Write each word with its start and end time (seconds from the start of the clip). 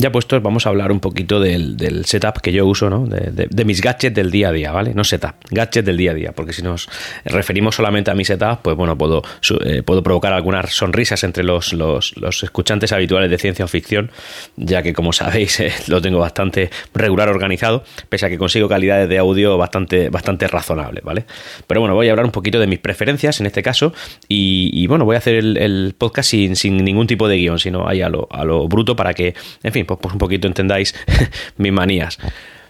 Ya 0.00 0.10
puestos, 0.10 0.42
vamos 0.42 0.64
a 0.64 0.70
hablar 0.70 0.92
un 0.92 1.00
poquito 1.00 1.40
del, 1.40 2.06
setup 2.06 2.40
que 2.40 2.52
yo 2.52 2.64
uso, 2.64 2.88
¿no? 2.88 3.04
De, 3.04 3.64
mis 3.66 3.82
gadgets 3.82 4.14
del 4.14 4.30
día 4.30 4.48
a 4.48 4.52
día, 4.52 4.72
¿vale? 4.72 4.94
No 4.94 5.04
setup, 5.04 5.34
gadgets 5.50 5.84
del 5.84 5.98
día 5.98 6.12
a 6.12 6.14
día, 6.14 6.32
porque 6.32 6.54
si 6.54 6.62
nos 6.62 6.88
referimos 7.26 7.74
solamente 7.74 8.10
a 8.10 8.14
mi 8.14 8.24
setup, 8.24 8.62
pues 8.62 8.76
bueno, 8.76 8.96
puedo, 8.96 9.22
eh, 9.62 9.82
puedo 9.82 10.02
provocar 10.02 10.32
algunas 10.32 10.72
sonrisas 10.72 11.22
entre 11.22 11.44
los, 11.44 11.74
los, 11.74 12.14
escuchantes 12.42 12.92
habituales 12.92 13.30
de 13.30 13.36
ciencia 13.36 13.66
o 13.66 13.68
ficción, 13.68 14.10
ya 14.56 14.82
que 14.82 14.94
como 14.94 15.12
sabéis 15.12 15.60
eh, 15.60 15.70
lo 15.88 16.00
tengo 16.00 16.18
bastante 16.18 16.70
regular 16.94 17.28
organizado, 17.28 17.84
pese 18.08 18.24
a 18.24 18.30
que 18.30 18.38
consigo 18.38 18.70
calidades 18.70 19.06
de 19.06 19.18
audio 19.18 19.58
bastante, 19.58 20.08
bastante 20.08 20.48
razonables, 20.48 21.04
¿vale? 21.04 21.26
Pero 21.66 21.80
bueno, 21.80 21.94
voy 21.94 22.08
a 22.08 22.12
hablar 22.12 22.24
un 22.24 22.32
poquito 22.32 22.58
de 22.58 22.66
mis 22.66 22.78
preferencias 22.78 23.38
en 23.40 23.44
este 23.44 23.62
caso, 23.62 23.92
y, 24.28 24.86
bueno, 24.86 25.04
voy 25.04 25.16
a 25.16 25.18
hacer 25.18 25.34
el, 25.34 25.94
podcast 25.98 26.30
sin, 26.30 26.56
sin, 26.56 26.78
ningún 26.78 27.06
tipo 27.06 27.28
de 27.28 27.36
guion, 27.36 27.58
sino 27.58 27.86
ahí 27.86 28.00
a 28.00 28.08
lo, 28.08 28.28
a 28.30 28.46
lo 28.46 28.66
bruto 28.66 28.96
para 28.96 29.12
que, 29.12 29.34
en 29.62 29.72
fin, 29.72 29.84
pues, 29.90 30.00
pues 30.02 30.12
un 30.12 30.18
poquito 30.18 30.46
entendáis 30.46 30.94
mis 31.56 31.72
manías. 31.72 32.18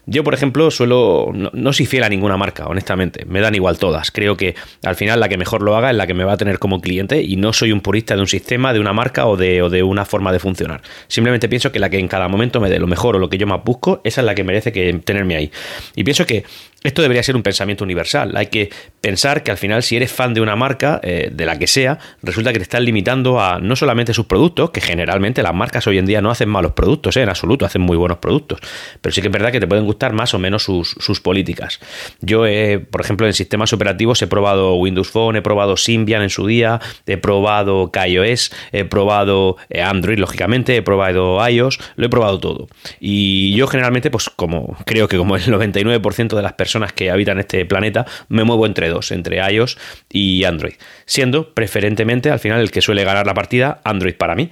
Yo, 0.07 0.25
por 0.25 0.35
ejemplo, 0.35 0.71
suelo. 0.71 1.31
No, 1.33 1.73
soy 1.73 1.87
fiel 1.87 2.03
a 2.03 2.09
ninguna 2.09 2.37
marca, 2.37 2.67
honestamente. 2.67 3.25
Me 3.27 3.41
dan 3.41 3.55
igual 3.55 3.79
todas. 3.79 4.11
Creo 4.11 4.37
que 4.37 4.55
al 4.85 4.97
final 4.97 5.21
la 5.21 5.29
que 5.29 5.37
mejor 5.37 5.63
lo 5.63 5.77
haga 5.77 5.91
es 5.91 5.97
la 5.97 6.07
que 6.07 6.15
me 6.15 6.25
va 6.25 6.33
a 6.33 6.37
tener 6.37 6.59
como 6.59 6.81
cliente 6.81 7.23
y 7.23 7.37
no 7.37 7.53
soy 7.53 7.71
un 7.71 7.81
purista 7.81 8.15
de 8.15 8.21
un 8.21 8.27
sistema, 8.27 8.73
de 8.73 8.81
una 8.81 8.93
marca 8.93 9.27
o 9.27 9.37
de, 9.37 9.63
o 9.63 9.69
de 9.71 9.83
una 9.83 10.05
forma 10.05 10.33
de 10.33 10.39
funcionar. 10.39 10.83
Simplemente 11.07 11.49
pienso 11.49 11.71
que 11.71 11.79
la 11.79 11.91
que 11.91 11.99
en 11.99 12.09
cada 12.09 12.29
momento 12.29 12.61
me 12.61 12.71
dé 12.71 12.79
lo 12.79 12.87
mejor 12.87 13.17
o 13.17 13.19
lo 13.19 13.29
que 13.29 13.39
yo 13.39 13.47
más 13.47 13.63
busco, 13.63 14.01
esa 14.03 14.23
es 14.23 14.25
la 14.25 14.35
que 14.35 14.43
merece 14.43 14.73
que 14.73 14.93
tenerme 15.05 15.37
ahí. 15.37 15.53
Y 15.95 16.03
pienso 16.03 16.27
que 16.27 16.45
esto 16.83 17.03
debería 17.03 17.23
ser 17.23 17.37
un 17.37 17.43
pensamiento 17.43 17.85
universal. 17.85 18.37
Hay 18.37 18.47
que 18.47 18.71
pensar 19.01 19.43
que 19.43 19.51
al 19.51 19.59
final, 19.59 19.83
si 19.83 19.97
eres 19.97 20.13
fan 20.13 20.35
de 20.35 20.41
una 20.41 20.57
marca, 20.57 21.01
eh, 21.03 21.31
de 21.33 21.47
la 21.47 21.59
que 21.59 21.67
sea, 21.67 21.99
resulta 22.23 22.53
que 22.53 22.59
te 22.59 22.63
estás 22.63 22.81
limitando 22.81 23.41
a 23.41 23.59
no 23.59 23.77
solamente 23.77 24.15
sus 24.15 24.27
productos, 24.27 24.71
que 24.71 24.81
generalmente 24.81 25.43
las 25.43 25.55
marcas 25.55 25.87
hoy 25.87 25.99
en 25.99 26.07
día 26.07 26.23
no 26.23 26.31
hacen 26.31 26.49
malos 26.49 26.73
productos, 26.73 27.17
eh, 27.17 27.23
en 27.23 27.29
absoluto, 27.29 27.67
hacen 27.67 27.83
muy 27.83 27.97
buenos 27.97 28.19
productos. 28.19 28.61
Pero 29.01 29.15
sí 29.15 29.21
que 29.21 29.29
es 29.29 29.33
verdad 29.33 29.53
que 29.53 29.61
te 29.61 29.67
pueden 29.67 29.85
gustar 29.85 30.13
más 30.13 30.35
o 30.35 30.39
menos 30.39 30.63
sus, 30.65 31.21
políticas. 31.21 31.81
Yo, 32.21 32.45
por 32.91 33.01
ejemplo, 33.03 33.27
en 33.27 33.35
sistemas 33.35 33.73
operativos 33.75 34.23
he 34.23 34.27
probado 34.27 34.75
Windows 34.77 35.11
Phone, 35.11 35.37
he 35.37 35.43
probado 35.43 35.77
Symbian 35.77 36.23
en 36.23 36.31
su 36.31 36.47
día, 36.47 36.81
he 37.07 37.19
probado 37.19 37.91
KaiOS, 37.91 38.53
he 38.73 38.85
probado 38.85 39.57
eh, 39.69 39.83
Android, 39.83 40.19
lógicamente, 40.19 40.77
he 40.77 40.83
probado 40.83 41.47
iOS, 41.47 41.79
lo 41.97 42.07
he 42.07 42.09
probado 42.09 42.41
todo. 42.41 42.69
Y 43.01 43.55
yo 43.55 43.67
generalmente, 43.67 44.11
pues 44.11 44.31
como 44.31 44.77
creo 44.87 45.09
que 45.09 45.19
como 45.19 45.37
el 45.37 45.43
99% 45.43 46.37
de 46.37 46.43
las 46.43 46.55
personas 46.55 46.70
personas 46.71 46.93
que 46.93 47.11
habitan 47.11 47.41
este 47.41 47.67
planeta, 47.67 48.07
me 48.29 48.45
muevo 48.45 48.65
entre 48.65 48.89
dos, 48.89 49.11
entre 49.11 49.39
iOS 49.53 49.77
y 50.09 50.45
Android, 50.45 50.75
siendo 51.05 51.53
preferentemente 51.53 52.31
al 52.31 52.39
final 52.39 52.61
el 52.61 52.71
que 52.71 52.81
suele 52.81 53.03
ganar 53.03 53.27
la 53.27 53.35
partida 53.35 53.81
Android 53.83 54.15
para 54.15 54.37
mí. 54.37 54.51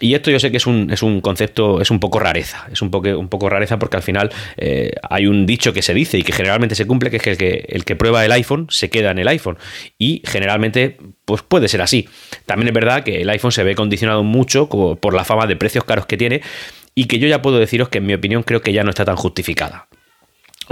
Y 0.00 0.14
esto 0.14 0.30
yo 0.30 0.40
sé 0.40 0.50
que 0.50 0.56
es 0.56 0.66
un, 0.66 0.90
es 0.90 1.02
un 1.02 1.20
concepto, 1.20 1.80
es 1.80 1.90
un 1.90 2.00
poco 2.00 2.18
rareza, 2.18 2.66
es 2.72 2.80
un 2.82 2.90
poco, 2.90 3.16
un 3.16 3.28
poco 3.28 3.48
rareza 3.50 3.78
porque 3.78 3.98
al 3.98 4.02
final 4.02 4.30
eh, 4.56 4.92
hay 5.08 5.26
un 5.26 5.46
dicho 5.46 5.72
que 5.72 5.82
se 5.82 5.92
dice 5.94 6.18
y 6.18 6.22
que 6.22 6.32
generalmente 6.32 6.74
se 6.74 6.86
cumple, 6.86 7.10
que 7.10 7.18
es 7.18 7.22
que 7.22 7.30
el, 7.30 7.36
que 7.36 7.66
el 7.68 7.84
que 7.84 7.96
prueba 7.96 8.24
el 8.24 8.32
iPhone 8.32 8.66
se 8.70 8.88
queda 8.88 9.10
en 9.10 9.18
el 9.18 9.28
iPhone. 9.28 9.58
Y 9.98 10.22
generalmente 10.24 10.96
pues 11.26 11.42
puede 11.42 11.68
ser 11.68 11.82
así. 11.82 12.08
También 12.46 12.68
es 12.68 12.74
verdad 12.74 13.04
que 13.04 13.20
el 13.20 13.28
iPhone 13.28 13.52
se 13.52 13.62
ve 13.62 13.76
condicionado 13.76 14.24
mucho 14.24 14.68
por 14.68 15.14
la 15.14 15.24
fama 15.24 15.46
de 15.46 15.54
precios 15.54 15.84
caros 15.84 16.06
que 16.06 16.16
tiene 16.16 16.40
y 16.94 17.04
que 17.04 17.18
yo 17.18 17.28
ya 17.28 17.42
puedo 17.42 17.58
deciros 17.58 17.90
que 17.90 17.98
en 17.98 18.06
mi 18.06 18.14
opinión 18.14 18.42
creo 18.42 18.62
que 18.62 18.72
ya 18.72 18.82
no 18.82 18.90
está 18.90 19.04
tan 19.04 19.16
justificada. 19.16 19.86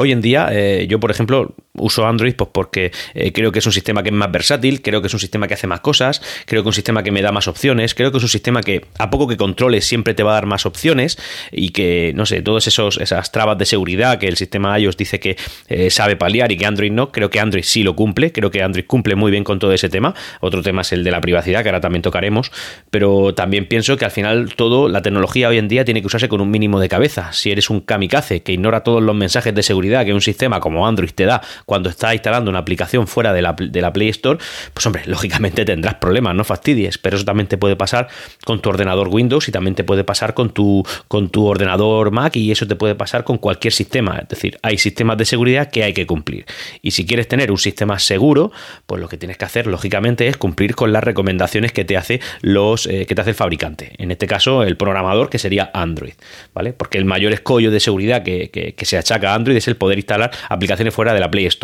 Hoy 0.01 0.13
en 0.13 0.21
día, 0.21 0.47
eh, 0.53 0.87
yo 0.89 1.01
por 1.01 1.11
ejemplo 1.11 1.57
uso 1.79 2.07
Android 2.07 2.35
pues 2.35 2.51
porque 2.53 2.93
eh, 3.15 3.33
creo 3.33 3.53
que 3.53 3.59
es 3.59 3.67
un 3.67 3.73
sistema 3.73 4.03
que 4.03 4.11
es 4.11 4.15
más 4.15 4.31
versátil, 4.31 4.83
creo 4.83 5.01
que 5.01 5.09
es 5.09 5.15
un 5.15 5.21
sistema 5.21 5.47
que 5.49 5.55
hace 5.55 5.67
más 5.67 5.81
cosas, 5.81 6.23
creo 6.47 6.63
que 6.63 6.69
es 6.69 6.73
un 6.73 6.75
sistema 6.75 7.03
que 7.03 7.11
me 7.11 7.23
da 7.23 7.33
más 7.33 7.49
opciones, 7.49 7.95
creo 7.95 8.11
que 8.11 8.19
es 8.19 8.23
un 8.23 8.29
sistema 8.29 8.63
que 8.63 8.85
a 8.99 9.11
poco 9.11 9.29
que 9.29 9.37
controles 9.37 9.87
siempre 9.87 10.15
te 10.15 10.23
va 10.23 10.33
a 10.33 10.35
dar 10.35 10.47
más 10.47 10.67
opciones 10.67 11.19
y 11.53 11.71
que, 11.71 12.13
no 12.15 12.27
sé, 12.27 12.43
todas 12.43 12.67
esas 12.67 13.33
trabas 13.33 13.59
de 13.59 13.65
seguridad 13.65 14.19
que 14.19 14.29
el 14.29 14.37
sistema 14.37 14.79
iOS 14.79 14.97
dice 14.97 15.21
que 15.21 15.37
eh, 15.69 15.91
sabe 15.91 16.17
paliar 16.17 16.53
y 16.53 16.57
que 16.57 16.67
Android 16.67 16.91
no, 16.91 17.13
creo 17.13 17.31
que 17.31 17.41
Android 17.41 17.63
sí 17.65 17.83
lo 17.83 17.95
cumple, 17.95 18.33
creo 18.33 18.51
que 18.51 18.63
Android 18.63 18.85
cumple 18.87 19.15
muy 19.15 19.31
bien 19.31 19.45
con 19.45 19.59
todo 19.59 19.73
ese 19.73 19.89
tema. 19.89 20.15
Otro 20.41 20.63
tema 20.63 20.83
es 20.83 20.93
el 20.93 21.05
de 21.05 21.11
la 21.11 21.21
privacidad, 21.21 21.63
que 21.63 21.69
ahora 21.69 21.81
también 21.81 22.03
tocaremos, 22.03 22.51
pero 22.91 23.35
también 23.35 23.67
pienso 23.67 23.97
que 23.97 24.05
al 24.05 24.11
final 24.11 24.55
todo, 24.55 24.89
la 24.89 25.03
tecnología 25.03 25.49
hoy 25.49 25.59
en 25.59 25.69
día 25.69 25.85
tiene 25.85 26.01
que 26.01 26.07
usarse 26.07 26.29
con 26.29 26.41
un 26.41 26.51
mínimo 26.51 26.81
de 26.81 26.89
cabeza. 26.89 27.33
Si 27.33 27.51
eres 27.51 27.71
un 27.71 27.81
kamikaze 27.81 28.43
que 28.43 28.53
ignora 28.53 28.83
todos 28.83 29.03
los 29.03 29.15
mensajes 29.15 29.55
de 29.55 29.63
seguridad, 29.63 30.05
que 30.05 30.13
un 30.13 30.21
sistema 30.21 30.61
como 30.61 30.87
Android 30.87 31.11
te 31.11 31.25
da 31.25 31.43
cuando 31.69 31.91
estás 31.91 32.15
instalando 32.15 32.49
una 32.49 32.61
aplicación 32.61 33.07
fuera 33.07 33.35
de 33.35 33.43
la, 33.43 33.53
de 33.53 33.83
la 33.83 33.93
Play 33.93 34.09
Store, 34.09 34.39
pues 34.73 34.87
hombre, 34.87 35.03
lógicamente 35.07 35.67
tendrás 35.67 35.97
problemas, 35.97 36.35
no 36.35 36.43
fastidies, 36.43 36.97
pero 36.97 37.17
eso 37.17 37.27
también 37.27 37.47
te 37.47 37.59
puede 37.59 37.77
pasar 37.77 38.09
con 38.47 38.63
tu 38.63 38.71
ordenador 38.71 39.09
Windows 39.09 39.47
y 39.49 39.53
también 39.53 39.75
te 39.75 39.85
puede 39.85 40.03
pasar 40.03 40.33
con 40.33 40.49
tu, 40.49 40.83
con 41.09 41.29
tu 41.29 41.45
ordenador 41.45 42.11
Mac 42.11 42.37
y 42.37 42.51
eso 42.51 42.67
te 42.67 42.75
puede 42.75 42.95
pasar 42.95 43.23
con 43.23 43.37
cualquier 43.37 43.75
sistema. 43.75 44.19
Es 44.23 44.29
decir, 44.29 44.59
hay 44.63 44.79
sistemas 44.79 45.19
de 45.19 45.27
seguridad 45.27 45.71
que 45.71 45.85
hay 45.85 45.93
que 45.93 46.07
cumplir. 46.07 46.47
Y 46.81 46.93
si 46.93 47.05
quieres 47.05 47.29
tener 47.29 47.51
un 47.51 47.59
sistema 47.59 47.99
seguro, 47.99 48.51
pues 48.87 48.99
lo 49.03 49.11
que 49.11 49.19
tienes 49.19 49.37
que 49.37 49.45
hacer, 49.45 49.67
lógicamente, 49.67 50.27
es 50.27 50.39
cumplir 50.39 50.75
con 50.75 50.91
las 50.91 51.05
recomendaciones 51.05 51.73
que 51.73 51.85
te 51.85 51.99
hace 51.99 52.23
los 52.41 52.87
eh, 52.87 53.05
que 53.05 53.15
te 53.15 53.21
hace 53.21 53.31
el 53.31 53.37
fabricante. 53.37 53.93
En 53.99 54.11
este 54.11 54.27
caso, 54.27 54.63
el 54.63 54.79
programador, 54.79 55.29
que 55.29 55.39
sería 55.39 55.71
Android, 55.75 56.15
¿vale? 56.55 56.73
Porque 56.73 56.97
el 56.97 57.05
mayor 57.05 57.35
escollo 57.35 57.71
de 57.71 57.81
seguridad 57.81 58.23
que, 58.23 58.49
que 58.49 58.85
se 58.87 58.97
achaca 58.97 59.33
a 59.33 59.35
Android 59.35 59.59
es 59.59 59.69
el 59.69 59.77
poder 59.77 59.99
instalar 59.99 60.31
aplicaciones 60.49 60.95
fuera 60.95 61.13
de 61.13 61.21
la 61.21 61.31
Play 61.31 61.45
Store. 61.45 61.58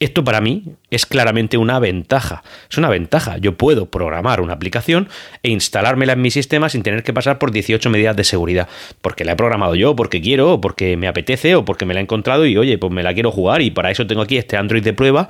Esto 0.00 0.24
para 0.24 0.40
mí 0.40 0.64
es 0.90 1.04
claramente 1.04 1.58
una 1.58 1.78
ventaja. 1.78 2.42
Es 2.70 2.78
una 2.78 2.88
ventaja. 2.88 3.36
Yo 3.36 3.58
puedo 3.58 3.90
programar 3.90 4.40
una 4.40 4.54
aplicación 4.54 5.10
e 5.42 5.50
instalármela 5.50 6.14
en 6.14 6.22
mi 6.22 6.30
sistema 6.30 6.70
sin 6.70 6.82
tener 6.82 7.02
que 7.02 7.12
pasar 7.12 7.38
por 7.38 7.50
18 7.50 7.90
medidas 7.90 8.16
de 8.16 8.24
seguridad. 8.24 8.66
Porque 9.02 9.26
la 9.26 9.32
he 9.32 9.36
programado 9.36 9.74
yo, 9.74 9.94
porque 9.94 10.22
quiero, 10.22 10.54
o 10.54 10.60
porque 10.60 10.96
me 10.96 11.06
apetece, 11.06 11.54
o 11.54 11.66
porque 11.66 11.84
me 11.84 11.92
la 11.92 12.00
he 12.00 12.02
encontrado 12.02 12.46
y 12.46 12.56
oye, 12.56 12.78
pues 12.78 12.90
me 12.90 13.02
la 13.02 13.12
quiero 13.12 13.30
jugar 13.30 13.60
y 13.60 13.70
para 13.70 13.90
eso 13.90 14.06
tengo 14.06 14.22
aquí 14.22 14.38
este 14.38 14.56
Android 14.56 14.82
de 14.82 14.94
prueba 14.94 15.28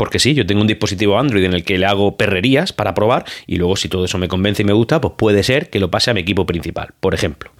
porque 0.00 0.18
sí, 0.18 0.32
yo 0.32 0.46
tengo 0.46 0.62
un 0.62 0.66
dispositivo 0.66 1.18
Android 1.18 1.44
en 1.44 1.52
el 1.52 1.62
que 1.62 1.76
le 1.76 1.84
hago 1.84 2.16
perrerías 2.16 2.72
para 2.72 2.94
probar 2.94 3.26
y 3.46 3.56
luego 3.56 3.76
si 3.76 3.90
todo 3.90 4.06
eso 4.06 4.16
me 4.16 4.28
convence 4.28 4.62
y 4.62 4.64
me 4.64 4.72
gusta, 4.72 4.98
pues 4.98 5.12
puede 5.14 5.42
ser 5.42 5.68
que 5.68 5.78
lo 5.78 5.90
pase 5.90 6.10
a 6.10 6.14
mi 6.14 6.20
equipo 6.20 6.46
principal, 6.46 6.94
por 7.00 7.12
ejemplo. 7.12 7.50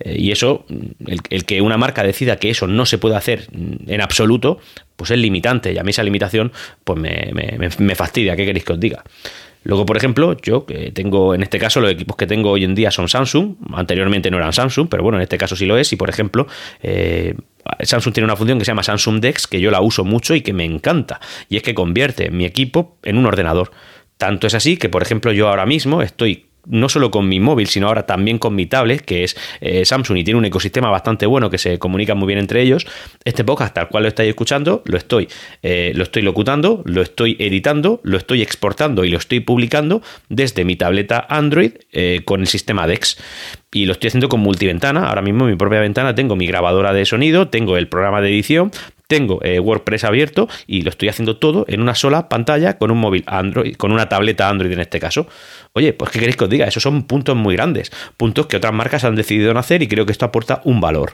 Eh, 0.00 0.16
y 0.18 0.32
eso, 0.32 0.66
el, 1.06 1.44
que 1.44 1.60
una 1.60 1.76
marca 1.76 2.02
decida 2.02 2.34
que 2.38 2.50
eso 2.50 2.66
no 2.66 2.84
se 2.84 2.98
puede 2.98 3.14
hacer 3.14 3.46
en 3.86 4.00
absoluto, 4.00 4.58
pues 4.96 5.12
es 5.12 5.18
limitante 5.18 5.72
y 5.72 5.78
a 5.78 5.84
mí 5.84 5.90
esa 5.90 6.02
limitación 6.02 6.50
pues 6.82 6.98
me, 6.98 7.30
me 7.78 7.94
fastidia, 7.94 8.34
¿qué 8.34 8.44
queréis 8.44 8.64
que 8.64 8.72
os 8.72 8.80
diga? 8.80 9.04
Luego, 9.62 9.86
por 9.86 9.96
ejemplo, 9.96 10.36
yo 10.42 10.66
que 10.66 10.90
tengo, 10.92 11.34
en 11.34 11.42
este 11.42 11.58
caso, 11.58 11.80
los 11.80 11.90
equipos 11.90 12.16
que 12.16 12.26
tengo 12.26 12.50
hoy 12.50 12.64
en 12.64 12.74
día 12.74 12.90
son 12.90 13.08
Samsung, 13.08 13.54
anteriormente 13.72 14.30
no 14.30 14.36
eran 14.36 14.52
Samsung, 14.52 14.88
pero 14.90 15.02
bueno, 15.02 15.18
en 15.18 15.22
este 15.22 15.38
caso 15.38 15.56
sí 15.56 15.64
lo 15.64 15.78
es, 15.78 15.92
y 15.92 15.96
por 15.96 16.10
ejemplo, 16.10 16.46
eh, 16.82 17.34
Samsung 17.80 18.12
tiene 18.12 18.24
una 18.24 18.36
función 18.36 18.58
que 18.58 18.64
se 18.64 18.70
llama 18.70 18.82
Samsung 18.82 19.20
Dex, 19.20 19.46
que 19.46 19.60
yo 19.60 19.70
la 19.70 19.80
uso 19.80 20.04
mucho 20.04 20.34
y 20.34 20.42
que 20.42 20.52
me 20.52 20.64
encanta, 20.64 21.20
y 21.48 21.56
es 21.56 21.62
que 21.62 21.74
convierte 21.74 22.30
mi 22.30 22.44
equipo 22.44 22.98
en 23.02 23.18
un 23.18 23.26
ordenador. 23.26 23.70
Tanto 24.16 24.46
es 24.46 24.54
así 24.54 24.76
que, 24.76 24.88
por 24.88 25.02
ejemplo, 25.02 25.32
yo 25.32 25.48
ahora 25.48 25.66
mismo 25.66 26.02
estoy 26.02 26.46
no 26.66 26.88
solo 26.88 27.10
con 27.10 27.28
mi 27.28 27.40
móvil, 27.40 27.66
sino 27.66 27.88
ahora 27.88 28.06
también 28.06 28.38
con 28.38 28.54
mi 28.54 28.66
tablet, 28.66 29.02
que 29.02 29.24
es 29.24 29.36
eh, 29.60 29.84
Samsung 29.84 30.18
y 30.18 30.24
tiene 30.24 30.38
un 30.38 30.44
ecosistema 30.44 30.90
bastante 30.90 31.26
bueno 31.26 31.50
que 31.50 31.58
se 31.58 31.78
comunica 31.78 32.14
muy 32.14 32.26
bien 32.26 32.38
entre 32.38 32.62
ellos. 32.62 32.86
Este 33.24 33.44
podcast, 33.44 33.74
tal 33.74 33.88
cual 33.88 34.04
lo 34.04 34.08
estáis 34.08 34.28
escuchando, 34.28 34.82
lo 34.86 34.96
estoy, 34.96 35.28
eh, 35.62 35.92
lo 35.94 36.02
estoy 36.02 36.22
locutando, 36.22 36.82
lo 36.84 37.02
estoy 37.02 37.36
editando, 37.38 38.00
lo 38.02 38.16
estoy 38.16 38.42
exportando 38.42 39.04
y 39.04 39.10
lo 39.10 39.18
estoy 39.18 39.40
publicando 39.40 40.02
desde 40.28 40.64
mi 40.64 40.76
tableta 40.76 41.26
Android 41.28 41.72
eh, 41.92 42.22
con 42.24 42.40
el 42.40 42.46
sistema 42.46 42.86
DeX. 42.86 43.18
Y 43.72 43.86
lo 43.86 43.92
estoy 43.92 44.08
haciendo 44.08 44.28
con 44.28 44.38
multiventana. 44.38 45.08
Ahora 45.08 45.20
mismo 45.20 45.44
en 45.44 45.50
mi 45.50 45.56
propia 45.56 45.80
ventana 45.80 46.14
tengo 46.14 46.36
mi 46.36 46.46
grabadora 46.46 46.92
de 46.92 47.04
sonido, 47.04 47.48
tengo 47.48 47.76
el 47.76 47.88
programa 47.88 48.20
de 48.20 48.28
edición, 48.28 48.70
tengo 49.14 49.38
eh, 49.44 49.60
WordPress 49.60 50.02
abierto 50.02 50.48
y 50.66 50.82
lo 50.82 50.90
estoy 50.90 51.08
haciendo 51.08 51.36
todo 51.36 51.64
en 51.68 51.80
una 51.80 51.94
sola 51.94 52.28
pantalla 52.28 52.78
con 52.78 52.90
un 52.90 52.98
móvil 52.98 53.22
Android, 53.28 53.76
con 53.76 53.92
una 53.92 54.08
tableta 54.08 54.48
Android 54.48 54.72
en 54.72 54.80
este 54.80 54.98
caso. 54.98 55.28
Oye, 55.72 55.92
pues 55.92 56.10
¿qué 56.10 56.18
queréis 56.18 56.36
que 56.36 56.42
os 56.42 56.50
diga? 56.50 56.66
Esos 56.66 56.82
son 56.82 57.04
puntos 57.04 57.36
muy 57.36 57.54
grandes, 57.54 57.92
puntos 58.16 58.48
que 58.48 58.56
otras 58.56 58.72
marcas 58.72 59.04
han 59.04 59.14
decidido 59.14 59.54
no 59.54 59.60
hacer 59.60 59.84
y 59.84 59.86
creo 59.86 60.04
que 60.04 60.10
esto 60.10 60.24
aporta 60.24 60.62
un 60.64 60.80
valor. 60.80 61.12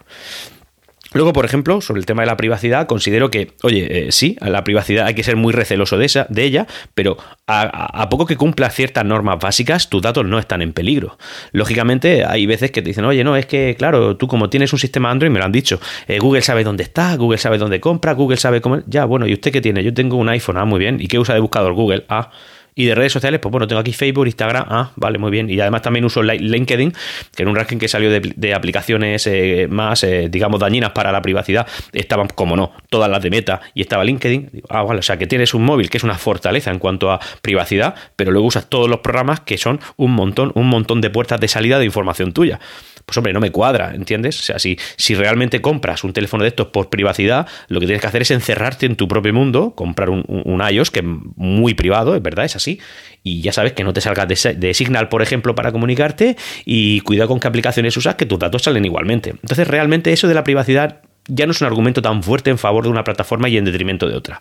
Luego, 1.12 1.32
por 1.32 1.44
ejemplo, 1.44 1.80
sobre 1.80 1.98
el 1.98 2.06
tema 2.06 2.22
de 2.22 2.26
la 2.26 2.36
privacidad, 2.36 2.86
considero 2.86 3.30
que, 3.30 3.52
oye, 3.62 4.08
eh, 4.08 4.12
sí, 4.12 4.36
a 4.40 4.48
la 4.48 4.62
privacidad 4.62 5.06
hay 5.06 5.14
que 5.14 5.24
ser 5.24 5.34
muy 5.34 5.52
receloso 5.52 5.98
de, 5.98 6.06
esa, 6.06 6.26
de 6.28 6.44
ella, 6.44 6.66
pero 6.94 7.16
a, 7.48 8.08
poco 8.08 8.26
que 8.26 8.36
cumpla 8.36 8.70
ciertas 8.70 9.04
normas 9.04 9.38
básicas, 9.40 9.88
tus 9.88 10.02
datos 10.02 10.24
no 10.24 10.38
están 10.38 10.62
en 10.62 10.72
peligro. 10.72 11.18
Lógicamente, 11.50 12.24
hay 12.24 12.46
veces 12.46 12.70
que 12.70 12.80
te 12.80 12.90
dicen, 12.90 13.04
oye, 13.04 13.24
no, 13.24 13.36
es 13.36 13.46
que, 13.46 13.74
claro, 13.76 14.16
tú 14.16 14.28
como 14.28 14.50
tienes 14.50 14.72
un 14.72 14.78
sistema 14.78 15.10
Android, 15.10 15.32
me 15.32 15.40
lo 15.40 15.44
han 15.44 15.52
dicho, 15.52 15.80
eh, 16.06 16.18
Google 16.20 16.42
sabe 16.42 16.62
dónde 16.62 16.84
está, 16.84 17.16
Google 17.16 17.38
sabe 17.38 17.58
dónde 17.58 17.80
compra, 17.80 18.12
Google 18.12 18.36
sabe 18.36 18.60
cómo... 18.60 18.80
Ya, 18.86 19.04
bueno, 19.04 19.26
¿y 19.26 19.32
usted 19.32 19.50
qué 19.50 19.60
tiene? 19.60 19.82
Yo 19.82 19.92
tengo 19.92 20.16
un 20.16 20.28
iPhone, 20.28 20.58
ah, 20.58 20.64
muy 20.64 20.78
bien. 20.78 20.98
¿Y 21.00 21.08
qué 21.08 21.18
usa 21.18 21.34
de 21.34 21.40
buscador 21.40 21.72
Google? 21.74 22.04
Ah, 22.08 22.30
y 22.74 22.86
de 22.86 22.94
redes 22.94 23.12
sociales, 23.12 23.40
pues 23.40 23.50
bueno, 23.50 23.66
tengo 23.66 23.80
aquí 23.80 23.92
Facebook, 23.92 24.26
Instagram, 24.26 24.66
ah, 24.68 24.92
vale, 24.96 25.18
muy 25.18 25.30
bien. 25.30 25.50
Y 25.50 25.60
además 25.60 25.82
también 25.82 26.04
uso 26.04 26.22
LinkedIn, 26.22 26.92
que 27.34 27.42
en 27.42 27.48
un 27.48 27.56
ranking 27.56 27.78
que 27.78 27.88
salió 27.88 28.10
de, 28.10 28.54
aplicaciones 28.54 29.26
eh, 29.26 29.66
más, 29.70 30.02
eh, 30.04 30.28
digamos, 30.30 30.60
dañinas 30.60 30.90
para 30.92 31.12
la 31.12 31.22
privacidad, 31.22 31.66
estaban, 31.92 32.28
como 32.28 32.56
no, 32.56 32.72
todas 32.88 33.10
las 33.10 33.22
de 33.22 33.30
Meta 33.30 33.60
y 33.74 33.82
estaba 33.82 34.04
LinkedIn. 34.04 34.62
ah, 34.68 34.82
vale, 34.82 35.00
o 35.00 35.02
sea 35.02 35.16
que 35.16 35.26
tienes 35.26 35.54
un 35.54 35.64
móvil 35.64 35.90
que 35.90 35.98
es 35.98 36.04
una 36.04 36.16
fortaleza 36.16 36.70
en 36.70 36.78
cuanto 36.78 37.10
a 37.10 37.20
privacidad, 37.42 37.94
pero 38.16 38.32
luego 38.32 38.46
usas 38.46 38.68
todos 38.68 38.88
los 38.88 39.00
programas 39.00 39.40
que 39.40 39.58
son 39.58 39.80
un 39.96 40.12
montón, 40.12 40.52
un 40.54 40.68
montón 40.68 41.00
de 41.00 41.10
puertas 41.10 41.40
de 41.40 41.48
salida 41.48 41.78
de 41.78 41.84
información 41.84 42.32
tuya. 42.32 42.60
Pues 43.10 43.16
hombre, 43.16 43.32
no 43.32 43.40
me 43.40 43.50
cuadra, 43.50 43.92
¿entiendes? 43.92 44.38
O 44.38 44.44
sea, 44.44 44.60
si, 44.60 44.78
si 44.96 45.16
realmente 45.16 45.60
compras 45.60 46.04
un 46.04 46.12
teléfono 46.12 46.44
de 46.44 46.50
estos 46.50 46.68
por 46.68 46.90
privacidad, 46.90 47.48
lo 47.66 47.80
que 47.80 47.86
tienes 47.86 48.00
que 48.00 48.06
hacer 48.06 48.22
es 48.22 48.30
encerrarte 48.30 48.86
en 48.86 48.94
tu 48.94 49.08
propio 49.08 49.34
mundo, 49.34 49.72
comprar 49.74 50.10
un, 50.10 50.24
un 50.28 50.62
iOS 50.70 50.92
que 50.92 51.00
es 51.00 51.04
muy 51.04 51.74
privado, 51.74 52.14
es 52.14 52.22
verdad, 52.22 52.44
es 52.44 52.54
así, 52.54 52.78
y 53.24 53.40
ya 53.40 53.52
sabes 53.52 53.72
que 53.72 53.82
no 53.82 53.92
te 53.92 54.00
salgas 54.00 54.28
de, 54.28 54.54
de, 54.54 54.74
Signal, 54.74 55.08
por 55.08 55.22
ejemplo, 55.22 55.56
para 55.56 55.72
comunicarte 55.72 56.36
y 56.64 57.00
cuidado 57.00 57.30
con 57.30 57.40
qué 57.40 57.48
aplicaciones 57.48 57.96
usas, 57.96 58.14
que 58.14 58.26
tus 58.26 58.38
datos 58.38 58.62
salen 58.62 58.84
igualmente. 58.84 59.30
Entonces, 59.30 59.66
realmente 59.66 60.12
eso 60.12 60.28
de 60.28 60.34
la 60.34 60.44
privacidad 60.44 61.00
ya 61.26 61.46
no 61.46 61.50
es 61.50 61.60
un 61.60 61.66
argumento 61.66 62.00
tan 62.00 62.22
fuerte 62.22 62.50
en 62.50 62.58
favor 62.58 62.84
de 62.84 62.90
una 62.90 63.02
plataforma 63.02 63.48
y 63.48 63.56
en 63.56 63.64
detrimento 63.64 64.08
de 64.08 64.14
otra. 64.14 64.40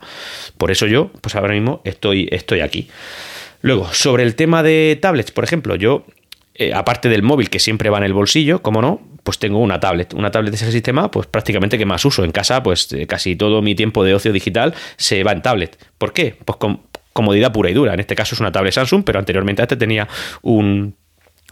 Por 0.59 0.69
eso 0.69 0.85
yo, 0.85 1.11
pues 1.21 1.35
ahora 1.35 1.55
mismo 1.55 1.81
estoy, 1.85 2.29
estoy 2.31 2.59
aquí. 2.59 2.87
Luego, 3.61 3.91
sobre 3.91 4.21
el 4.21 4.35
tema 4.35 4.61
de 4.61 4.97
tablets, 5.01 5.31
por 5.31 5.43
ejemplo, 5.43 5.75
yo, 5.75 6.05
eh, 6.59 6.73
aparte 6.73 7.07
del 7.07 7.23
móvil 7.23 7.49
que 7.49 7.57
siempre 7.57 7.89
va 7.89 7.99
en 7.99 8.03
el 8.03 8.11
bolsillo, 8.11 8.61
como 8.61 8.81
no, 8.81 8.99
pues 9.23 9.39
tengo 9.39 9.59
una 9.59 9.79
tablet. 9.79 10.13
Una 10.13 10.29
tablet 10.29 10.51
de 10.51 10.57
ese 10.57 10.71
sistema, 10.73 11.09
pues 11.09 11.25
prácticamente 11.25 11.77
que 11.77 11.85
más 11.85 12.03
uso. 12.03 12.25
En 12.25 12.31
casa, 12.31 12.61
pues 12.61 12.91
eh, 12.91 13.07
casi 13.07 13.37
todo 13.37 13.61
mi 13.61 13.75
tiempo 13.75 14.03
de 14.03 14.13
ocio 14.13 14.33
digital 14.33 14.73
se 14.97 15.23
va 15.23 15.31
en 15.31 15.41
tablet. 15.41 15.77
¿Por 15.97 16.11
qué? 16.11 16.35
Pues 16.43 16.57
con 16.57 16.81
comodidad 17.13 17.53
pura 17.53 17.69
y 17.69 17.73
dura. 17.73 17.93
En 17.93 18.01
este 18.01 18.13
caso 18.13 18.35
es 18.35 18.41
una 18.41 18.51
tablet 18.51 18.73
Samsung, 18.73 19.05
pero 19.05 19.19
anteriormente 19.19 19.61
este 19.61 19.77
tenía 19.77 20.09
un, 20.41 20.95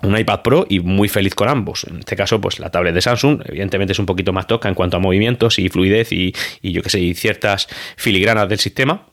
un 0.02 0.18
iPad 0.18 0.42
Pro 0.42 0.66
y 0.68 0.82
muy 0.82 1.08
feliz 1.08 1.36
con 1.36 1.48
ambos. 1.48 1.86
En 1.86 2.00
este 2.00 2.18
caso, 2.18 2.42
pues 2.42 2.60
la 2.60 2.70
tablet 2.70 2.94
de 2.94 3.02
Samsung, 3.02 3.44
evidentemente 3.46 3.94
es 3.94 4.00
un 4.00 4.06
poquito 4.06 4.34
más 4.34 4.46
tosca 4.46 4.68
en 4.68 4.76
cuanto 4.76 4.98
a 4.98 5.00
movimientos 5.00 5.58
y 5.58 5.70
fluidez 5.70 6.12
y, 6.12 6.34
y 6.62 6.74
yo 6.74 6.84
que 6.84 6.90
sé, 6.90 7.00
y 7.00 7.14
ciertas 7.14 7.70
filigranas 7.96 8.50
del 8.50 8.60
sistema 8.60 9.08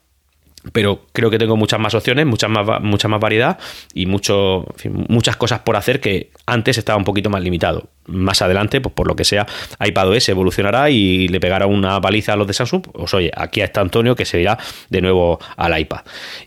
pero 0.72 1.06
creo 1.12 1.31
que 1.31 1.38
tengo 1.38 1.56
muchas 1.56 1.81
más 1.81 1.94
opciones, 1.94 2.26
mucha 2.26 2.49
más, 2.49 2.81
mucha 2.81 3.08
más 3.08 3.20
variedad 3.20 3.58
y 3.93 4.06
mucho, 4.06 4.66
muchas 5.08 5.37
cosas 5.37 5.61
por 5.61 5.76
hacer 5.76 6.00
que 6.00 6.31
antes 6.46 6.78
estaba 6.78 6.99
un 6.99 7.05
poquito 7.05 7.31
más 7.31 7.43
limitado. 7.43 7.88
Más 8.06 8.42
adelante, 8.42 8.80
pues 8.80 8.94
por 8.94 9.08
lo 9.08 9.16
que 9.16 9.24
sea, 9.24 9.46
iPadOS 9.80 10.28
evolucionará 10.28 10.90
y 10.90 11.28
le 11.28 11.40
pegará 11.40 11.66
una 11.66 12.00
paliza 12.00 12.34
a 12.34 12.36
los 12.36 12.46
de 12.46 12.52
Samsung. 12.52 12.82
Pues 12.92 13.14
oye, 13.14 13.30
aquí 13.34 13.60
está 13.60 13.80
Antonio 13.80 14.14
que 14.14 14.24
se 14.24 14.40
irá 14.40 14.58
de 14.90 15.00
nuevo 15.00 15.38
al 15.56 15.78
iPad. 15.78 16.00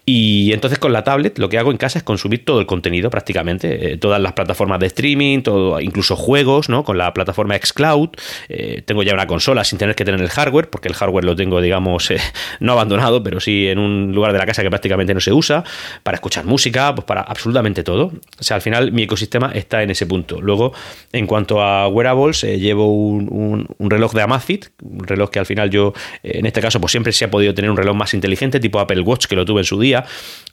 Y 0.05 0.51
entonces 0.53 0.79
con 0.79 0.93
la 0.93 1.03
tablet 1.03 1.37
lo 1.39 1.49
que 1.49 1.57
hago 1.57 1.71
en 1.71 1.77
casa 1.77 1.99
es 1.99 2.03
consumir 2.03 2.45
todo 2.45 2.59
el 2.59 2.65
contenido 2.65 3.09
prácticamente, 3.09 3.93
eh, 3.93 3.97
todas 3.97 4.21
las 4.21 4.33
plataformas 4.33 4.79
de 4.79 4.87
streaming, 4.87 5.41
todo, 5.41 5.79
incluso 5.79 6.15
juegos, 6.15 6.69
¿no? 6.69 6.83
Con 6.83 6.97
la 6.97 7.13
plataforma 7.13 7.57
Xcloud. 7.57 8.09
Eh, 8.49 8.83
tengo 8.85 9.03
ya 9.03 9.13
una 9.13 9.27
consola 9.27 9.63
sin 9.63 9.77
tener 9.79 9.95
que 9.95 10.05
tener 10.05 10.21
el 10.21 10.29
hardware, 10.29 10.69
porque 10.69 10.87
el 10.87 10.93
hardware 10.93 11.25
lo 11.25 11.35
tengo, 11.35 11.61
digamos, 11.61 12.11
eh, 12.11 12.17
no 12.59 12.73
abandonado, 12.73 13.23
pero 13.23 13.39
sí 13.39 13.67
en 13.67 13.79
un 13.79 14.13
lugar 14.13 14.33
de 14.33 14.39
la 14.39 14.45
casa 14.45 14.61
que 14.61 14.69
prácticamente 14.69 15.13
no 15.13 15.19
se 15.19 15.33
usa, 15.33 15.63
para 16.03 16.15
escuchar 16.15 16.45
música, 16.45 16.93
pues 16.93 17.05
para 17.05 17.21
absolutamente 17.21 17.83
todo. 17.83 18.11
O 18.39 18.43
sea, 18.43 18.55
al 18.55 18.61
final 18.61 18.91
mi 18.91 19.03
ecosistema 19.03 19.51
está 19.53 19.83
en 19.83 19.91
ese 19.91 20.05
punto. 20.05 20.41
Luego, 20.41 20.73
en 21.11 21.25
cuanto 21.27 21.46
a 21.55 21.87
wearables, 21.87 22.43
eh, 22.43 22.59
llevo 22.59 22.93
un, 22.93 23.67
reloj 23.79 24.13
de 24.13 24.21
Amazfit, 24.21 24.67
un 24.81 25.05
reloj 25.07 25.29
que 25.29 25.39
al 25.39 25.45
final 25.45 25.69
yo, 25.69 25.93
eh, 26.23 26.39
en 26.39 26.45
este 26.45 26.61
caso, 26.61 26.79
pues 26.79 26.91
siempre 26.91 27.13
se 27.13 27.25
ha 27.25 27.31
podido 27.31 27.53
tener 27.53 27.71
un 27.71 27.77
reloj 27.77 27.95
más 27.95 28.13
inteligente, 28.13 28.59
tipo 28.59 28.79
Apple 28.79 29.01
Watch, 29.01 29.25
que 29.25 29.35
lo 29.35 29.45
tuve 29.45 29.61
en 29.61 29.65
su 29.65 29.79
día, 29.79 30.05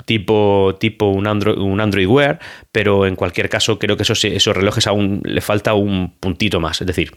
tipo, 0.05 0.77
tipo 0.79 1.07
un, 1.07 1.27
Android, 1.27 1.59
un 1.59 1.81
Android 1.81 2.07
Wear, 2.07 2.39
pero 2.73 3.07
en 3.07 3.17
cualquier 3.17 3.49
caso 3.49 3.79
creo 3.79 3.97
que 3.97 4.05
esos, 4.05 4.25
esos 4.25 4.57
relojes 4.57 4.87
aún 4.87 5.21
le 5.25 5.41
falta 5.41 5.75
un 5.75 6.15
puntito 6.21 6.61
más. 6.61 6.81
Es 6.81 6.87
decir, 6.87 7.13